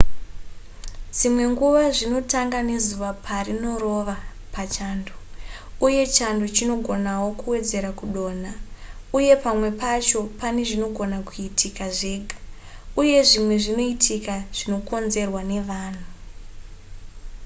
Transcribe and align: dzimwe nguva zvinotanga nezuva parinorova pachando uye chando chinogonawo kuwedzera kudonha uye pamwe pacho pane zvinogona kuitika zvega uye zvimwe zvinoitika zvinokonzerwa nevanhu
dzimwe 1.15 1.43
nguva 1.51 1.81
zvinotanga 1.97 2.59
nezuva 2.69 3.09
parinorova 3.25 4.15
pachando 4.55 5.13
uye 5.85 6.03
chando 6.15 6.43
chinogonawo 6.55 7.27
kuwedzera 7.39 7.89
kudonha 7.99 8.51
uye 9.17 9.33
pamwe 9.45 9.69
pacho 9.81 10.19
pane 10.39 10.61
zvinogona 10.69 11.17
kuitika 11.27 11.85
zvega 11.97 12.37
uye 13.01 13.17
zvimwe 13.29 13.55
zvinoitika 13.63 14.35
zvinokonzerwa 14.57 15.41
nevanhu 15.51 16.05